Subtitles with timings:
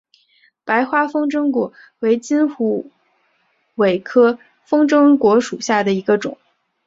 [0.65, 2.89] 白花风筝果为金虎
[3.75, 6.39] 尾科风筝果属下的一个种。